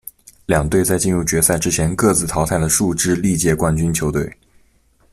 [0.47, 4.35] 两队在进入决赛之前各自淘汰了数支历届冠军球队。